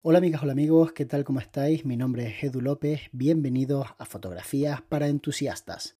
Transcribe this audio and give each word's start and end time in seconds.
Hola 0.00 0.18
amigas, 0.18 0.44
hola 0.44 0.52
amigos, 0.52 0.92
¿qué 0.92 1.06
tal? 1.06 1.24
¿Cómo 1.24 1.40
estáis? 1.40 1.84
Mi 1.84 1.96
nombre 1.96 2.28
es 2.28 2.44
Edu 2.44 2.60
López, 2.60 3.00
bienvenidos 3.10 3.88
a 3.98 4.04
Fotografías 4.04 4.80
para 4.80 5.08
Entusiastas. 5.08 5.96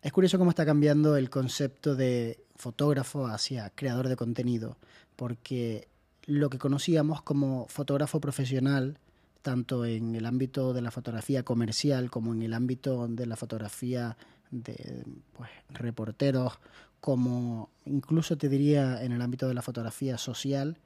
Es 0.00 0.12
curioso 0.12 0.38
cómo 0.38 0.50
está 0.50 0.64
cambiando 0.64 1.16
el 1.16 1.30
concepto 1.30 1.96
de 1.96 2.38
fotógrafo 2.54 3.26
hacia 3.26 3.70
creador 3.70 4.08
de 4.08 4.14
contenido, 4.14 4.76
porque 5.16 5.88
lo 6.26 6.48
que 6.48 6.58
conocíamos 6.58 7.22
como 7.22 7.66
fotógrafo 7.66 8.20
profesional, 8.20 9.00
tanto 9.42 9.84
en 9.84 10.14
el 10.14 10.26
ámbito 10.26 10.72
de 10.72 10.82
la 10.82 10.92
fotografía 10.92 11.42
comercial 11.42 12.08
como 12.08 12.32
en 12.32 12.42
el 12.42 12.54
ámbito 12.54 13.08
de 13.08 13.26
la 13.26 13.34
fotografía 13.34 14.16
de 14.50 15.04
pues, 15.32 15.50
reporteros, 15.70 16.58
como 17.00 17.70
incluso 17.84 18.36
te 18.36 18.48
diría 18.48 19.02
en 19.02 19.12
el 19.12 19.22
ámbito 19.22 19.48
de 19.48 19.54
la 19.54 19.62
fotografía 19.62 20.18
social, 20.18 20.78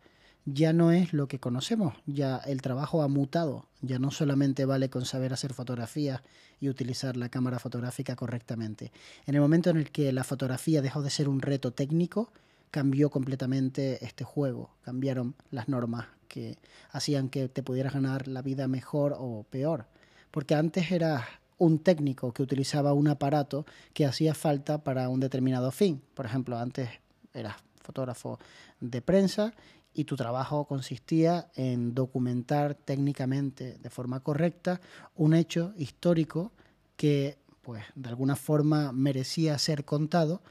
ya 0.47 0.73
no 0.73 0.93
es 0.93 1.13
lo 1.13 1.27
que 1.27 1.41
conocemos, 1.41 1.95
ya 2.07 2.37
el 2.37 2.61
trabajo 2.61 3.03
ha 3.03 3.09
mutado, 3.09 3.67
ya 3.81 3.99
no 3.99 4.11
solamente 4.11 4.67
vale 4.67 4.91
con 4.91 5.07
saber 5.07 5.33
hacer 5.33 5.55
fotografías 5.55 6.21
y 6.61 6.69
utilizar 6.69 7.17
la 7.17 7.31
cámara 7.31 7.59
fotográfica 7.59 8.15
correctamente. 8.15 8.93
En 9.27 9.35
el 9.35 9.41
momento 9.41 9.71
en 9.71 9.79
el 9.79 9.91
que 9.91 10.13
la 10.13 10.23
fotografía 10.23 10.83
dejó 10.83 11.03
de 11.03 11.11
ser 11.11 11.29
un 11.29 11.41
reto 11.41 11.73
técnico, 11.73 12.31
cambió 12.71 13.09
completamente 13.11 14.05
este 14.05 14.25
juego, 14.25 14.71
cambiaron 14.83 15.35
las 15.51 15.69
normas 15.69 16.07
que 16.29 16.59
hacían 16.91 17.29
que 17.31 17.49
te 17.49 17.63
pudieras 17.63 17.95
ganar 17.95 18.29
la 18.29 18.43
vida 18.43 18.69
mejor 18.69 19.17
o 19.19 19.47
peor, 19.49 19.87
porque 20.31 20.55
antes 20.55 20.91
eras 20.91 21.25
un 21.59 21.79
técnico 21.79 22.33
que 22.33 22.43
utilizaba 22.43 22.93
un 22.93 23.09
aparato 23.09 23.67
que 23.93 24.07
hacía 24.07 24.35
falta 24.35 24.83
para 24.83 25.09
un 25.09 25.21
determinado 25.21 25.71
fin. 25.71 26.03
Por 26.15 26.27
ejemplo, 26.27 26.59
antes 26.59 26.89
eras 27.33 27.57
fotógrafo 27.83 28.39
de 28.81 29.03
prensa 29.03 29.53
y 29.93 30.05
tu 30.05 30.17
trabajo 30.17 30.65
consistía 30.65 31.49
en 31.55 31.95
documentar 31.95 32.75
técnicamente 32.75 33.79
de 33.79 33.91
forma 33.91 34.21
correcta 34.21 34.81
un 35.15 35.35
hecho 35.35 35.73
histórico 35.77 36.53
que 36.97 37.39
pues 37.63 37.85
de 37.95 38.09
alguna 38.09 38.37
forma 38.37 38.93
merecía 38.93 39.57
ser 39.59 39.85
contado 39.85 40.43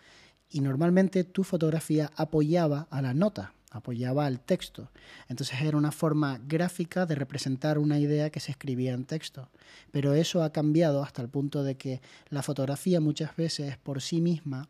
y 0.50 0.62
normalmente 0.62 1.23
tu 1.23 1.44
fotografía 1.44 2.12
apoyaba 2.16 2.88
a 2.90 3.02
la 3.02 3.14
nota, 3.14 3.54
apoyaba 3.74 4.26
al 4.26 4.40
texto. 4.40 4.90
Entonces 5.28 5.62
era 5.62 5.78
una 5.78 5.92
forma 5.92 6.40
gráfica 6.48 7.06
de 7.06 7.16
representar 7.16 7.78
una 7.78 8.00
idea 8.00 8.30
que 8.30 8.40
se 8.40 8.52
escribía 8.52 8.94
en 8.94 9.06
texto. 9.06 9.50
Pero 9.92 10.14
eso 10.14 10.44
ha 10.44 10.52
cambiado 10.52 11.04
hasta 11.04 11.22
el 11.22 11.30
punto 11.30 11.64
de 11.64 11.76
que 11.76 12.02
la 12.30 12.44
fotografía 12.44 13.02
muchas 13.02 13.36
veces 13.36 13.78
por 13.78 14.02
sí 14.02 14.22
misma 14.22 14.70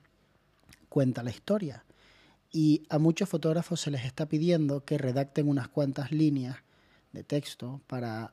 cuenta 0.89 1.21
la 1.21 1.31
historia. 1.31 1.83
Y 2.51 2.83
a 2.89 2.97
muchos 2.97 3.27
fotógrafos 3.27 3.81
se 3.81 3.91
les 3.91 4.05
está 4.05 4.27
pidiendo 4.27 4.85
que 4.85 4.97
redacten 4.97 5.49
unas 5.49 5.67
cuantas 5.67 6.11
líneas 6.11 6.57
de 7.11 7.23
texto 7.23 7.81
para 7.87 8.31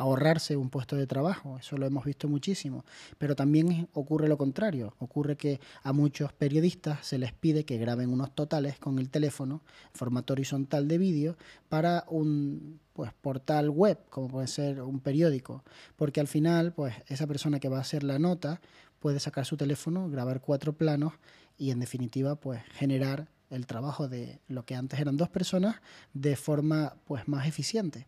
ahorrarse 0.00 0.56
un 0.56 0.70
puesto 0.70 0.96
de 0.96 1.06
trabajo, 1.06 1.58
eso 1.58 1.76
lo 1.76 1.84
hemos 1.84 2.06
visto 2.06 2.26
muchísimo, 2.26 2.86
pero 3.18 3.36
también 3.36 3.86
ocurre 3.92 4.28
lo 4.28 4.38
contrario, 4.38 4.94
ocurre 4.98 5.36
que 5.36 5.60
a 5.82 5.92
muchos 5.92 6.32
periodistas 6.32 7.06
se 7.06 7.18
les 7.18 7.34
pide 7.34 7.64
que 7.64 7.76
graben 7.76 8.10
unos 8.10 8.34
totales 8.34 8.78
con 8.78 8.98
el 8.98 9.10
teléfono 9.10 9.60
formato 9.92 10.32
horizontal 10.32 10.88
de 10.88 10.96
vídeo 10.96 11.36
para 11.68 12.04
un 12.08 12.80
pues 12.94 13.12
portal 13.20 13.68
web, 13.68 13.98
como 14.08 14.28
puede 14.28 14.46
ser 14.46 14.80
un 14.80 15.00
periódico, 15.00 15.64
porque 15.96 16.20
al 16.20 16.28
final 16.28 16.72
pues 16.72 16.94
esa 17.08 17.26
persona 17.26 17.60
que 17.60 17.68
va 17.68 17.76
a 17.76 17.82
hacer 17.82 18.02
la 18.02 18.18
nota 18.18 18.62
puede 19.00 19.20
sacar 19.20 19.44
su 19.44 19.58
teléfono, 19.58 20.08
grabar 20.08 20.40
cuatro 20.40 20.72
planos 20.72 21.12
y 21.58 21.72
en 21.72 21.80
definitiva 21.80 22.36
pues 22.36 22.62
generar 22.72 23.28
el 23.50 23.66
trabajo 23.66 24.08
de 24.08 24.40
lo 24.48 24.64
que 24.64 24.76
antes 24.76 24.98
eran 24.98 25.18
dos 25.18 25.28
personas 25.28 25.76
de 26.14 26.36
forma 26.36 26.94
pues 27.04 27.28
más 27.28 27.46
eficiente. 27.46 28.06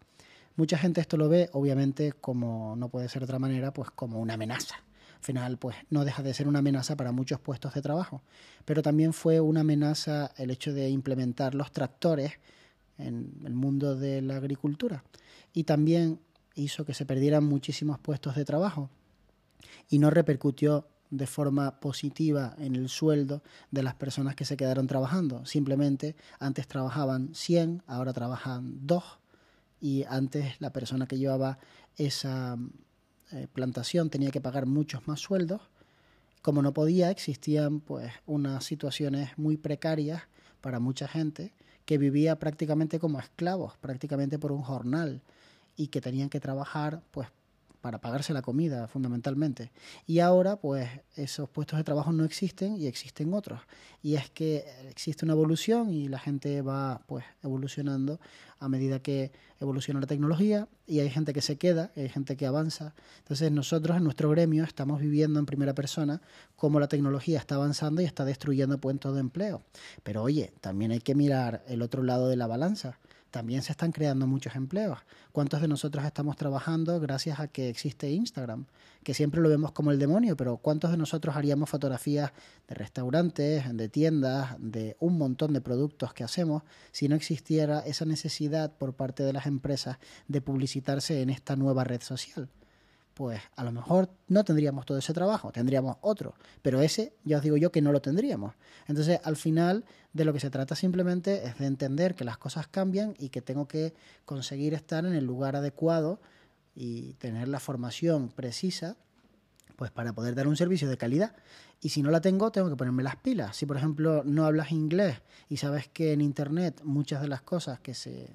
Mucha 0.57 0.77
gente 0.77 1.01
esto 1.01 1.17
lo 1.17 1.29
ve, 1.29 1.49
obviamente, 1.53 2.13
como 2.13 2.77
no 2.77 2.89
puede 2.89 3.09
ser 3.09 3.21
de 3.21 3.25
otra 3.25 3.39
manera, 3.39 3.73
pues 3.73 3.91
como 3.91 4.21
una 4.21 4.35
amenaza. 4.35 4.77
Al 5.17 5.25
final, 5.25 5.59
pues 5.59 5.77
no 5.89 6.05
deja 6.05 6.23
de 6.23 6.35
ser 6.35 6.49
una 6.49 6.59
amenaza 6.59 6.97
para 6.97 7.13
muchos 7.13 7.41
puestos 7.41 7.75
de 7.75 7.81
trabajo. 7.81 8.23
Pero 8.65 8.83
también 8.83 9.13
fue 9.13 9.41
una 9.41 9.61
amenaza 9.61 10.33
el 10.37 10.51
hecho 10.51 10.73
de 10.73 10.91
implementar 10.91 11.55
los 11.55 11.73
tractores 11.73 12.33
en 12.99 13.33
el 13.45 13.55
mundo 13.55 13.97
de 13.97 14.21
la 14.21 14.37
agricultura. 14.37 15.05
Y 15.55 15.65
también 15.65 16.21
hizo 16.55 16.85
que 16.85 16.93
se 16.93 17.07
perdieran 17.07 17.45
muchísimos 17.45 17.99
puestos 17.99 18.35
de 18.35 18.45
trabajo. 18.45 18.91
Y 19.89 19.99
no 19.99 20.11
repercutió 20.11 20.87
de 21.11 21.27
forma 21.27 21.79
positiva 21.79 22.55
en 22.59 22.75
el 22.75 22.89
sueldo 22.89 23.43
de 23.71 23.83
las 23.83 23.95
personas 23.95 24.35
que 24.35 24.45
se 24.45 24.57
quedaron 24.57 24.87
trabajando. 24.87 25.47
Simplemente 25.47 26.17
antes 26.41 26.67
trabajaban 26.67 27.35
100, 27.35 27.83
ahora 27.87 28.13
trabajan 28.13 28.87
2 28.87 29.22
y 29.83 30.05
antes 30.09 30.61
la 30.61 30.73
persona 30.73 31.09
que 31.09 31.19
llevaba 31.19 31.59
esa 31.97 32.57
eh, 33.33 33.49
plantación 33.53 34.11
tenía 34.11 34.31
que 34.31 34.41
pagar 34.41 34.65
muchos 34.65 35.09
más 35.09 35.19
sueldos. 35.19 35.61
Como 36.41 36.63
no 36.63 36.73
podía, 36.73 37.11
existían 37.11 37.81
pues 37.81 38.13
unas 38.25 38.65
situaciones 38.65 39.37
muy 39.37 39.57
precarias 39.57 40.23
para 40.61 40.79
mucha 40.79 41.09
gente 41.09 41.53
que 41.85 41.99
vivía 41.99 42.39
prácticamente 42.39 43.01
como 43.01 43.19
esclavos, 43.19 43.77
prácticamente 43.79 44.39
por 44.39 44.53
un 44.53 44.63
jornal 44.63 45.21
y 45.77 45.89
que 45.89 46.01
tenían 46.01 46.29
que 46.29 46.39
trabajar 46.39 47.03
pues 47.11 47.29
para 47.83 48.01
pagarse 48.01 48.33
la 48.33 48.41
comida 48.41 48.89
fundamentalmente. 48.89 49.73
Y 50.07 50.21
ahora 50.21 50.57
pues 50.57 50.89
esos 51.17 51.51
puestos 51.51 51.77
de 51.77 51.85
trabajo 51.85 52.13
no 52.13 52.25
existen 52.25 52.77
y 52.77 52.87
existen 52.87 53.35
otros. 53.35 53.61
Y 54.03 54.15
es 54.15 54.31
que 54.31 54.65
existe 54.89 55.27
una 55.27 55.35
evolución 55.35 55.91
y 55.91 56.09
la 56.09 56.19
gente 56.19 56.63
va 56.63 57.03
pues 57.07 57.25
evolucionando 57.43 58.21
a 58.61 58.69
medida 58.69 59.01
que 59.01 59.33
evoluciona 59.59 60.01
la 60.01 60.07
tecnología 60.07 60.69
y 60.87 61.01
hay 61.01 61.11
gente 61.11 61.33
que 61.33 61.43
se 61.43 61.59
queda, 61.59 61.91
hay 61.97 62.09
gente 62.09 62.37
que 62.37 62.47
avanza. 62.47 62.95
Entonces 63.19 63.51
nosotros 63.51 63.97
en 63.97 64.05
nuestro 64.05 64.31
gremio 64.31 64.63
estamos 64.63 65.01
viviendo 65.01 65.41
en 65.41 65.47
primera 65.47 65.75
persona 65.75 66.23
cómo 66.55 66.79
la 66.79 66.87
tecnología 66.87 67.41
está 67.41 67.57
avanzando 67.57 68.01
y 68.01 68.05
está 68.05 68.25
destruyendo 68.25 68.79
puestos 68.79 69.15
de 69.15 69.21
empleo. 69.21 69.63
Pero 70.05 70.23
oye, 70.23 70.53
también 70.61 70.93
hay 70.93 71.01
que 71.01 71.17
mirar 71.17 71.65
el 71.67 71.83
otro 71.83 72.05
lado 72.05 72.29
de 72.29 72.37
la 72.37 72.47
balanza 72.47 72.99
también 73.33 73.63
se 73.63 73.73
están 73.73 73.91
creando 73.91 74.29
muchos 74.29 74.55
empleos. 74.55 74.99
¿Cuántos 75.33 75.61
de 75.61 75.67
nosotros 75.67 76.05
estamos 76.05 76.37
trabajando 76.37 77.01
gracias 77.01 77.41
a 77.41 77.49
que 77.49 77.69
existe 77.69 78.11
Instagram? 78.11 78.67
Que 79.03 79.15
siempre 79.15 79.41
lo 79.41 79.49
vemos 79.49 79.73
como 79.73 79.91
el 79.91 79.99
demonio, 79.99 80.37
pero 80.37 80.59
¿cuántos 80.59 80.93
de 80.93 80.99
nosotros 80.99 81.35
haríamos 81.35 81.71
fotografías 81.71 82.31
de 82.69 82.75
restaurantes, 82.75 83.77
de 83.77 83.89
tiendas, 83.89 84.55
de 84.59 84.97
un 85.01 85.19
montón 85.19 85.53
de 85.55 85.61
productos 85.61 86.15
que 86.15 86.23
hacemos 86.23 86.63
si 86.93 87.09
no 87.09 87.17
existiera 87.17 87.81
esa 87.81 88.05
necesidad 88.05 88.77
por 88.77 88.95
parte 88.95 89.25
de 89.25 89.33
las 89.33 89.47
empresas 89.47 89.97
de 90.29 90.41
publicitarse 90.43 91.23
en 91.23 91.31
esta 91.31 91.57
nueva 91.57 91.85
red 91.85 92.03
social? 92.03 92.49
Pues 93.15 93.41
a 93.57 93.65
lo 93.65 93.73
mejor 93.73 94.11
no 94.29 94.45
tendríamos 94.45 94.87
todo 94.87 94.99
ese 94.99 95.13
trabajo, 95.13 95.53
tendríamos 95.53 95.97
otro, 96.01 96.35
pero 96.63 96.81
ese 96.81 97.15
ya 97.25 97.39
os 97.39 97.43
digo 97.43 97.57
yo 97.57 97.71
que 97.71 97.83
no 97.83 97.93
lo 97.93 98.01
tendríamos. 98.01 98.55
Entonces, 98.87 99.21
al 99.25 99.37
final 99.37 99.85
de 100.13 100.25
lo 100.25 100.33
que 100.33 100.41
se 100.41 100.51
trata 100.51 100.75
simplemente 100.75 101.47
es 101.47 101.59
de 101.59 101.67
entender 101.67 102.15
que 102.15 102.25
las 102.25 102.39
cosas 102.39 102.67
cambian 102.67 103.15
y 103.19 103.29
que 103.29 103.43
tengo 103.43 103.69
que 103.69 103.95
conseguir 104.25 104.75
estar 104.75 105.05
en 105.05 105.15
el 105.15 105.25
lugar 105.25 105.57
adecuado 105.57 106.21
y 106.75 107.15
tener 107.15 107.49
la 107.49 107.61
formación 107.61 108.29
precisa 108.29 108.97
pues 109.77 109.91
para 109.91 110.13
poder 110.13 110.35
dar 110.35 110.47
un 110.47 110.57
servicio 110.57 110.89
de 110.89 110.97
calidad. 110.97 111.35
Y 111.81 111.89
si 111.89 112.03
no 112.03 112.11
la 112.11 112.21
tengo, 112.21 112.53
tengo 112.53 112.71
que 112.71 112.77
ponerme 112.77 113.03
las 113.03 113.17
pilas. 113.17 113.57
Si 113.57 113.67
por 113.67 113.77
ejemplo 113.77 114.23
no 114.25 114.47
hablas 114.47 114.71
inglés 114.71 115.21
y 115.49 115.57
sabes 115.57 115.89
que 115.89 116.13
en 116.13 116.21
internet 116.21 116.81
muchas 116.85 117.21
de 117.21 117.29
las 117.29 117.43
cosas 117.43 117.81
que 117.81 117.95
se 117.95 118.31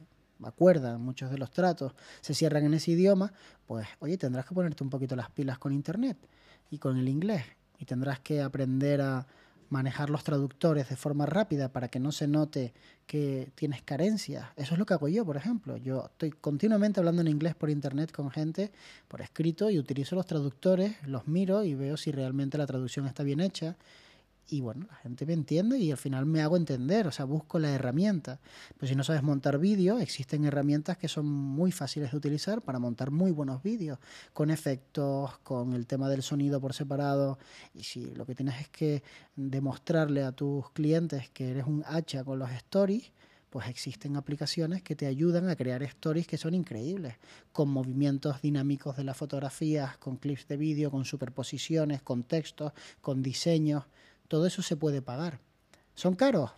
acuerdan, 0.45 1.01
muchos 1.01 1.31
de 1.31 1.37
los 1.37 1.51
tratos 1.51 1.93
se 2.21 2.33
cierran 2.33 2.65
en 2.65 2.73
ese 2.73 2.91
idioma, 2.91 3.31
pues 3.65 3.87
oye, 3.99 4.17
tendrás 4.17 4.45
que 4.45 4.53
ponerte 4.53 4.83
un 4.83 4.89
poquito 4.89 5.15
las 5.15 5.29
pilas 5.31 5.57
con 5.57 5.73
Internet 5.73 6.17
y 6.69 6.77
con 6.77 6.97
el 6.97 7.07
inglés 7.07 7.43
y 7.79 7.85
tendrás 7.85 8.19
que 8.19 8.41
aprender 8.41 9.01
a 9.01 9.27
manejar 9.69 10.09
los 10.09 10.23
traductores 10.23 10.89
de 10.89 10.95
forma 10.95 11.25
rápida 11.25 11.69
para 11.69 11.89
que 11.89 11.99
no 11.99 12.11
se 12.11 12.27
note 12.27 12.73
que 13.05 13.51
tienes 13.55 13.81
carencias. 13.81 14.47
Eso 14.55 14.73
es 14.73 14.79
lo 14.79 14.85
que 14.85 14.93
hago 14.93 15.07
yo, 15.07 15.25
por 15.25 15.37
ejemplo. 15.37 15.77
Yo 15.77 16.05
estoy 16.05 16.31
continuamente 16.31 16.99
hablando 16.99 17.21
en 17.21 17.27
inglés 17.27 17.55
por 17.55 17.69
internet 17.69 18.11
con 18.11 18.31
gente, 18.31 18.71
por 19.07 19.21
escrito, 19.21 19.69
y 19.69 19.77
utilizo 19.77 20.15
los 20.15 20.25
traductores, 20.25 20.95
los 21.05 21.27
miro 21.27 21.63
y 21.63 21.75
veo 21.75 21.97
si 21.97 22.11
realmente 22.11 22.57
la 22.57 22.65
traducción 22.65 23.07
está 23.07 23.23
bien 23.23 23.41
hecha 23.41 23.75
y 24.49 24.61
bueno, 24.61 24.85
la 24.89 24.95
gente 24.97 25.25
me 25.25 25.33
entiende 25.33 25.77
y 25.77 25.91
al 25.91 25.97
final 25.97 26.25
me 26.25 26.41
hago 26.41 26.55
entender, 26.55 27.07
o 27.07 27.11
sea, 27.11 27.25
busco 27.25 27.59
la 27.59 27.71
herramienta. 27.71 28.39
Pues 28.77 28.89
si 28.89 28.95
no 28.95 29.03
sabes 29.03 29.23
montar 29.23 29.59
vídeo, 29.59 29.99
existen 29.99 30.45
herramientas 30.45 30.97
que 30.97 31.07
son 31.07 31.25
muy 31.25 31.71
fáciles 31.71 32.11
de 32.11 32.17
utilizar 32.17 32.61
para 32.61 32.79
montar 32.79 33.11
muy 33.11 33.31
buenos 33.31 33.61
vídeos, 33.61 33.99
con 34.33 34.49
efectos, 34.49 35.37
con 35.39 35.73
el 35.73 35.85
tema 35.85 36.09
del 36.09 36.23
sonido 36.23 36.61
por 36.61 36.73
separado. 36.73 37.37
Y 37.73 37.83
si 37.83 38.13
lo 38.15 38.25
que 38.25 38.35
tienes 38.35 38.61
es 38.61 38.69
que 38.69 39.03
demostrarle 39.35 40.23
a 40.23 40.31
tus 40.31 40.69
clientes 40.71 41.29
que 41.29 41.51
eres 41.51 41.65
un 41.65 41.83
hacha 41.85 42.23
con 42.23 42.39
los 42.39 42.51
stories, 42.51 43.11
pues 43.49 43.69
existen 43.69 44.17
aplicaciones 44.17 44.83
que 44.83 44.95
te 44.95 45.07
ayudan 45.07 45.49
a 45.49 45.55
crear 45.55 45.81
stories 45.83 46.27
que 46.27 46.37
son 46.37 46.53
increíbles, 46.53 47.15
con 47.51 47.69
movimientos 47.69 48.41
dinámicos 48.41 48.97
de 48.97 49.03
las 49.03 49.17
fotografías, 49.17 49.97
con 49.97 50.17
clips 50.17 50.47
de 50.47 50.57
vídeo, 50.57 50.91
con 50.91 51.05
superposiciones, 51.05 52.01
con 52.01 52.23
textos, 52.23 52.73
con 53.01 53.21
diseños. 53.23 53.85
Todo 54.27 54.45
eso 54.45 54.61
se 54.61 54.75
puede 54.75 55.01
pagar. 55.01 55.39
¿Son 55.95 56.15
caros? 56.15 56.51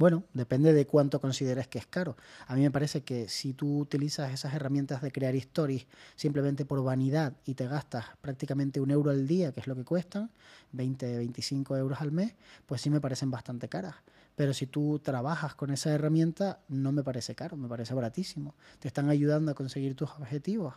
Bueno, 0.00 0.24
depende 0.32 0.72
de 0.72 0.86
cuánto 0.86 1.20
consideres 1.20 1.68
que 1.68 1.78
es 1.78 1.86
caro. 1.86 2.16
A 2.46 2.54
mí 2.54 2.62
me 2.62 2.70
parece 2.70 3.02
que 3.02 3.28
si 3.28 3.52
tú 3.52 3.80
utilizas 3.80 4.32
esas 4.32 4.54
herramientas 4.54 5.02
de 5.02 5.12
crear 5.12 5.34
stories 5.34 5.86
simplemente 6.16 6.64
por 6.64 6.82
vanidad 6.82 7.34
y 7.44 7.54
te 7.54 7.66
gastas 7.66 8.06
prácticamente 8.22 8.80
un 8.80 8.90
euro 8.90 9.10
al 9.10 9.26
día, 9.26 9.52
que 9.52 9.60
es 9.60 9.66
lo 9.66 9.76
que 9.76 9.84
cuestan, 9.84 10.30
20, 10.72 11.18
25 11.18 11.76
euros 11.76 12.00
al 12.00 12.12
mes, 12.12 12.34
pues 12.64 12.80
sí 12.80 12.88
me 12.88 13.00
parecen 13.00 13.30
bastante 13.30 13.68
caras. 13.68 13.96
Pero 14.36 14.54
si 14.54 14.66
tú 14.66 15.00
trabajas 15.00 15.54
con 15.54 15.70
esa 15.70 15.90
herramienta, 15.90 16.60
no 16.68 16.92
me 16.92 17.02
parece 17.02 17.34
caro, 17.34 17.58
me 17.58 17.68
parece 17.68 17.92
baratísimo. 17.92 18.54
Te 18.78 18.88
están 18.88 19.10
ayudando 19.10 19.52
a 19.52 19.54
conseguir 19.54 19.94
tus 19.96 20.08
objetivos. 20.12 20.72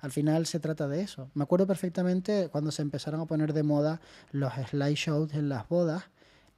Al 0.00 0.12
final 0.12 0.46
se 0.46 0.60
trata 0.60 0.88
de 0.88 1.02
eso. 1.02 1.30
Me 1.34 1.42
acuerdo 1.42 1.66
perfectamente 1.66 2.48
cuando 2.50 2.70
se 2.70 2.82
empezaron 2.82 3.20
a 3.20 3.26
poner 3.26 3.52
de 3.52 3.62
moda 3.62 4.00
los 4.30 4.52
slideshows 4.54 5.34
en 5.34 5.48
las 5.48 5.68
bodas 5.68 6.04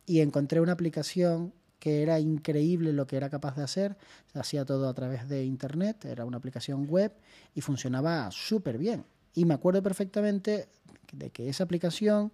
y 0.06 0.20
encontré 0.20 0.60
una 0.60 0.72
aplicación 0.72 1.52
que 1.78 2.02
era 2.02 2.20
increíble 2.20 2.92
lo 2.92 3.06
que 3.06 3.16
era 3.16 3.31
capaz 3.31 3.56
de 3.56 3.62
hacer. 3.62 3.96
Se 4.32 4.38
hacía 4.38 4.64
todo 4.64 4.88
a 4.88 4.94
través 4.94 5.28
de 5.28 5.44
Internet, 5.44 6.04
era 6.04 6.25
una 6.25 6.37
aplicación 6.37 6.87
web 6.87 7.12
y 7.54 7.62
funcionaba 7.62 8.31
súper 8.31 8.78
bien. 8.78 9.04
Y 9.34 9.46
me 9.46 9.54
acuerdo 9.54 9.82
perfectamente 9.82 10.69
de 11.12 11.31
que 11.31 11.48
esa 11.48 11.64
aplicación, 11.64 12.32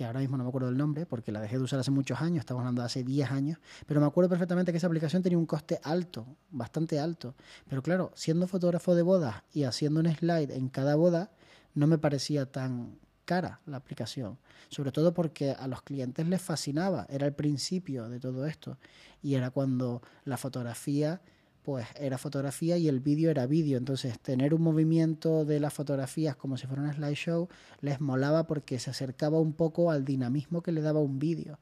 que 0.00 0.06
ahora 0.06 0.20
mismo 0.20 0.38
no 0.38 0.44
me 0.44 0.48
acuerdo 0.48 0.68
del 0.68 0.78
nombre 0.78 1.04
porque 1.04 1.30
la 1.30 1.42
dejé 1.42 1.58
de 1.58 1.64
usar 1.64 1.78
hace 1.78 1.90
muchos 1.90 2.22
años, 2.22 2.38
estamos 2.38 2.62
hablando 2.62 2.80
de 2.80 2.86
hace 2.86 3.04
10 3.04 3.30
años, 3.32 3.58
pero 3.84 4.00
me 4.00 4.06
acuerdo 4.06 4.30
perfectamente 4.30 4.72
que 4.72 4.78
esa 4.78 4.86
aplicación 4.86 5.22
tenía 5.22 5.36
un 5.36 5.44
coste 5.44 5.78
alto, 5.82 6.26
bastante 6.50 6.98
alto. 6.98 7.34
Pero 7.68 7.82
claro, 7.82 8.10
siendo 8.14 8.46
fotógrafo 8.46 8.94
de 8.94 9.02
bodas 9.02 9.42
y 9.52 9.64
haciendo 9.64 10.00
un 10.00 10.06
slide 10.06 10.56
en 10.56 10.70
cada 10.70 10.94
boda, 10.94 11.32
no 11.74 11.86
me 11.86 11.98
parecía 11.98 12.46
tan, 12.46 12.98
cara 13.26 13.60
la 13.66 13.76
aplicación, 13.76 14.38
sobre 14.70 14.90
todo 14.90 15.12
porque 15.12 15.50
a 15.50 15.68
los 15.68 15.82
clientes 15.82 16.26
les 16.26 16.40
fascinaba, 16.40 17.06
era 17.10 17.26
el 17.26 17.34
principio 17.34 18.08
de 18.08 18.20
todo 18.20 18.46
esto 18.46 18.78
y 19.22 19.34
era 19.34 19.50
cuando 19.50 20.00
la 20.24 20.38
fotografía 20.38 21.20
pues 21.62 21.86
era 21.98 22.18
fotografía 22.18 22.76
y 22.76 22.88
el 22.88 23.00
vídeo 23.00 23.30
era 23.30 23.46
vídeo, 23.46 23.78
entonces 23.78 24.18
tener 24.18 24.54
un 24.54 24.62
movimiento 24.62 25.44
de 25.44 25.60
las 25.60 25.72
fotografías 25.72 26.36
como 26.36 26.56
si 26.56 26.66
fuera 26.66 26.82
un 26.82 26.92
slideshow 26.92 27.48
les 27.80 28.00
molaba 28.00 28.46
porque 28.46 28.78
se 28.78 28.90
acercaba 28.90 29.38
un 29.40 29.52
poco 29.52 29.90
al 29.90 30.04
dinamismo 30.04 30.62
que 30.62 30.72
le 30.72 30.80
daba 30.80 31.00
un 31.00 31.18
vídeo. 31.18 31.58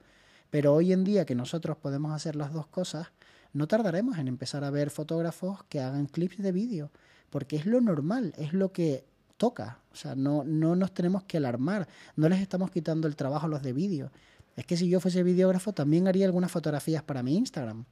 Pero 0.50 0.74
hoy 0.74 0.92
en 0.92 1.04
día 1.04 1.26
que 1.26 1.34
nosotros 1.34 1.76
podemos 1.76 2.12
hacer 2.12 2.36
las 2.36 2.52
dos 2.52 2.66
cosas, 2.66 3.08
no 3.52 3.66
tardaremos 3.66 4.18
en 4.18 4.28
empezar 4.28 4.64
a 4.64 4.70
ver 4.70 4.90
fotógrafos 4.90 5.64
que 5.64 5.80
hagan 5.80 6.06
clips 6.06 6.38
de 6.38 6.52
vídeo, 6.52 6.90
porque 7.30 7.56
es 7.56 7.66
lo 7.66 7.80
normal, 7.80 8.32
es 8.38 8.52
lo 8.52 8.72
que 8.72 9.04
toca. 9.36 9.80
O 9.92 9.96
sea, 9.96 10.14
no, 10.14 10.44
no 10.44 10.76
nos 10.76 10.92
tenemos 10.92 11.24
que 11.24 11.38
alarmar. 11.38 11.88
No 12.16 12.28
les 12.28 12.40
estamos 12.40 12.70
quitando 12.70 13.08
el 13.08 13.16
trabajo 13.16 13.46
a 13.46 13.48
los 13.48 13.62
de 13.62 13.72
vídeo. 13.72 14.10
Es 14.56 14.66
que 14.66 14.76
si 14.76 14.88
yo 14.88 15.00
fuese 15.00 15.22
videógrafo 15.22 15.72
también 15.72 16.08
haría 16.08 16.26
algunas 16.26 16.50
fotografías 16.50 17.02
para 17.02 17.22
mi 17.22 17.36
Instagram. 17.36 17.84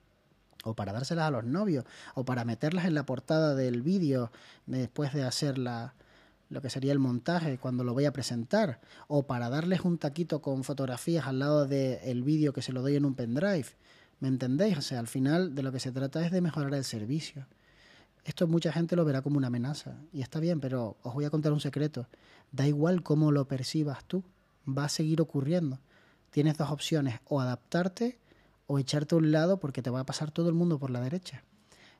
O 0.66 0.74
para 0.74 0.92
dárselas 0.92 1.26
a 1.26 1.30
los 1.30 1.44
novios. 1.44 1.84
O 2.14 2.24
para 2.24 2.44
meterlas 2.44 2.84
en 2.84 2.94
la 2.94 3.06
portada 3.06 3.54
del 3.54 3.82
vídeo 3.82 4.30
después 4.66 5.12
de 5.14 5.22
hacer 5.22 5.58
lo 5.58 6.60
que 6.60 6.70
sería 6.70 6.92
el 6.92 6.98
montaje 6.98 7.58
cuando 7.58 7.84
lo 7.84 7.94
voy 7.94 8.04
a 8.04 8.12
presentar. 8.12 8.80
O 9.08 9.26
para 9.26 9.48
darles 9.48 9.82
un 9.82 9.98
taquito 9.98 10.42
con 10.42 10.64
fotografías 10.64 11.26
al 11.26 11.38
lado 11.38 11.66
del 11.66 12.22
vídeo 12.22 12.52
que 12.52 12.62
se 12.62 12.72
lo 12.72 12.82
doy 12.82 12.96
en 12.96 13.04
un 13.04 13.14
pendrive. 13.14 13.68
¿Me 14.18 14.28
entendéis? 14.28 14.78
O 14.78 14.82
sea, 14.82 14.98
al 14.98 15.08
final 15.08 15.54
de 15.54 15.62
lo 15.62 15.72
que 15.72 15.80
se 15.80 15.92
trata 15.92 16.24
es 16.24 16.32
de 16.32 16.40
mejorar 16.40 16.74
el 16.74 16.84
servicio. 16.84 17.46
Esto 18.24 18.48
mucha 18.48 18.72
gente 18.72 18.96
lo 18.96 19.04
verá 19.04 19.22
como 19.22 19.36
una 19.36 19.46
amenaza 19.46 19.94
y 20.12 20.20
está 20.20 20.40
bien, 20.40 20.58
pero 20.58 20.96
os 21.02 21.14
voy 21.14 21.26
a 21.26 21.30
contar 21.30 21.52
un 21.52 21.60
secreto. 21.60 22.08
Da 22.50 22.66
igual 22.66 23.04
cómo 23.04 23.30
lo 23.30 23.46
percibas 23.46 24.04
tú, 24.04 24.24
va 24.66 24.86
a 24.86 24.88
seguir 24.88 25.20
ocurriendo. 25.20 25.78
Tienes 26.30 26.58
dos 26.58 26.70
opciones, 26.70 27.20
o 27.26 27.40
adaptarte 27.40 28.18
o 28.66 28.78
echarte 28.78 29.14
a 29.14 29.18
un 29.18 29.32
lado 29.32 29.58
porque 29.58 29.82
te 29.82 29.90
va 29.90 30.00
a 30.00 30.06
pasar 30.06 30.30
todo 30.30 30.48
el 30.48 30.54
mundo 30.54 30.78
por 30.78 30.90
la 30.90 31.00
derecha. 31.00 31.44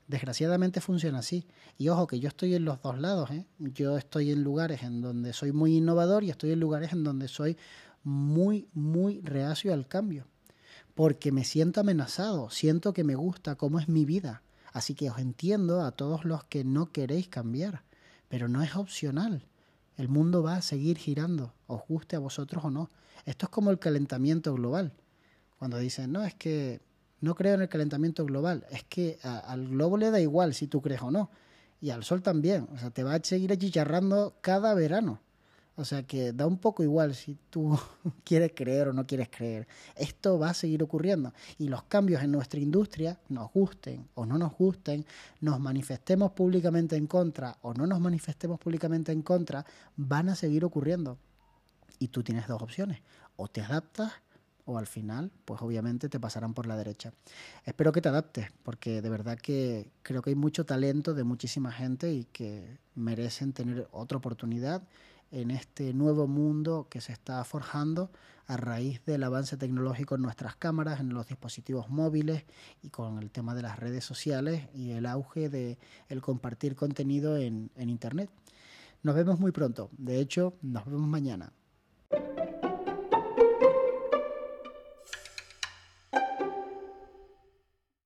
Desgraciadamente 0.09 0.81
funciona 0.81 1.19
así. 1.19 1.47
Y 1.79 1.89
ojo 1.89 2.07
que 2.07 2.21
yo 2.21 2.29
estoy 2.29 2.55
en 2.55 2.65
los 2.65 2.81
dos 2.81 2.99
lados. 2.99 3.31
¿eh? 3.31 3.47
Yo 3.59 3.99
estoy 3.99 4.31
en 4.31 4.43
lugares 4.43 4.83
en 4.83 5.01
donde 5.01 5.33
soy 5.33 5.53
muy 5.53 5.77
innovador 5.77 6.23
y 6.25 6.31
estoy 6.31 6.53
en 6.53 6.61
lugares 6.61 6.93
en 6.93 7.03
donde 7.03 7.29
soy 7.29 7.57
muy, 8.05 8.69
muy 8.73 9.21
reacio 9.23 9.73
al 9.73 9.89
cambio. 9.89 10.27
Porque 10.95 11.33
me 11.33 11.45
siento 11.45 11.81
amenazado, 11.81 12.51
siento 12.51 12.93
que 12.93 13.05
me 13.05 13.17
gusta 13.17 13.57
cómo 13.57 13.81
es 13.81 13.89
mi 13.89 14.05
vida. 14.05 14.43
Así 14.73 14.95
que 14.95 15.11
os 15.11 15.19
entiendo 15.19 15.83
a 15.83 15.93
todos 15.93 16.25
los 16.25 16.45
que 16.45 16.65
no 16.65 16.93
queréis 16.93 17.29
cambiar, 17.29 17.83
pero 18.29 18.49
no 18.49 18.63
es 18.63 18.77
opcional. 18.77 19.47
El 19.97 20.09
mundo 20.09 20.43
va 20.43 20.57
a 20.57 20.63
seguir 20.63 20.99
girando, 20.99 21.55
os 21.67 21.83
guste 21.89 22.17
a 22.17 22.21
vosotros 22.21 22.65
o 22.65 22.71
no. 22.71 22.91
Esto 23.25 23.47
es 23.47 23.51
como 23.51 23.71
el 23.71 23.79
calentamiento 23.79 24.55
global. 24.55 24.93
Cuando 25.59 25.79
dicen, 25.79 26.13
no, 26.13 26.25
es 26.25 26.35
que 26.35 26.81
no 27.21 27.35
creo 27.35 27.55
en 27.55 27.63
el 27.63 27.69
calentamiento 27.69 28.25
global, 28.25 28.67
es 28.71 28.85
que 28.85 29.19
al 29.23 29.69
globo 29.69 29.97
le 29.97 30.11
da 30.11 30.21
igual 30.21 30.55
si 30.55 30.67
tú 30.67 30.83
crees 30.83 31.03
o 31.03 31.11
no. 31.11 31.31
Y 31.81 31.91
al 31.91 32.05
sol 32.05 32.23
también. 32.23 32.69
O 32.75 32.79
sea, 32.79 32.91
te 32.91 33.03
va 33.03 33.15
a 33.15 33.23
seguir 33.23 33.53
achicharrando 33.53 34.37
cada 34.41 34.75
verano. 34.75 35.21
O 35.79 35.85
sea 35.85 36.05
que 36.05 36.33
da 36.33 36.47
un 36.47 36.57
poco 36.57 36.83
igual 36.83 37.15
si 37.15 37.37
tú 37.51 37.79
quieres 38.25 38.53
creer 38.55 38.89
o 38.89 38.93
no 38.95 39.07
quieres 39.07 39.29
creer. 39.29 39.69
Esto 39.95 40.39
va 40.39 40.51
a 40.51 40.55
seguir 40.55 40.83
ocurriendo. 40.83 41.35
Y 41.59 41.69
los 41.69 41.83
cambios 41.85 42.23
en 42.23 42.33
nuestra 42.33 42.61
industria, 42.61 43.21
nos 43.29 43.53
gusten 43.53 44.09
o 44.15 44.25
no 44.25 44.39
nos 44.39 44.57
gusten, 44.57 45.05
nos 45.41 45.61
manifestemos 45.61 46.33
públicamente 46.33 46.97
en 46.97 47.07
contra 47.07 47.59
o 47.61 47.75
no 47.75 47.87
nos 47.87 48.01
manifestemos 48.01 48.59
públicamente 48.59 49.13
en 49.13 49.21
contra, 49.21 49.67
van 49.97 50.31
a 50.31 50.35
seguir 50.35 50.65
ocurriendo. 50.65 51.19
Y 51.99 52.09
tú 52.09 52.23
tienes 52.23 52.49
dos 52.49 52.63
opciones. 52.63 53.03
O 53.37 53.49
te 53.49 53.61
adaptas 53.61 54.13
o 54.67 54.79
al 54.79 54.87
final, 54.87 55.31
pues 55.45 55.63
obviamente 55.63 56.09
te 56.09 56.21
pasarán 56.21 56.53
por 56.53 56.67
la 56.67 56.77
derecha. 56.77 57.13
Espero 57.65 57.93
que 57.93 58.03
te 58.03 58.09
adaptes, 58.09 58.49
porque 58.63 59.01
de 59.01 59.09
verdad 59.09 59.39
que 59.39 59.91
creo 60.03 60.23
que 60.23 60.31
hay 60.31 60.37
mucho 60.37 60.67
talento 60.67 61.15
de 61.15 61.25
muchísima 61.25 61.73
gente 61.73 62.13
y 62.13 62.25
que 62.25 62.79
merecen 62.95 63.53
tener 63.53 63.89
otra 63.93 64.19
oportunidad 64.19 64.83
en 65.31 65.51
este 65.51 65.95
nuevo 65.95 66.27
mundo 66.27 66.89
que 66.91 67.01
se 67.01 67.13
está 67.13 67.43
forjando 67.45 68.11
a 68.47 68.57
raíz 68.57 69.05
del 69.05 69.23
avance 69.25 69.57
tecnológico 69.57 70.17
en 70.17 70.23
nuestras 70.23 70.57
cámaras, 70.57 71.01
en 71.01 71.15
los 71.15 71.27
dispositivos 71.27 71.89
móviles 71.89 72.45
y 72.83 72.91
con 72.91 73.19
el 73.19 73.31
tema 73.31 73.55
de 73.55 73.63
las 73.63 73.79
redes 73.79 74.05
sociales 74.05 74.69
y 74.75 74.93
el 74.93 75.07
auge 75.07 75.49
de 75.49 75.79
el 76.09 76.21
compartir 76.21 76.77
contenido 76.77 77.37
en, 77.37 77.71
en 77.77 77.89
internet. 77.89 78.31
Nos 79.03 79.15
vemos 79.15 79.39
muy 79.39 79.53
pronto. 79.53 79.91
De 79.97 80.21
hecho, 80.21 80.55
nos 80.63 80.85
vemos 80.87 81.09
mañana. 81.09 81.53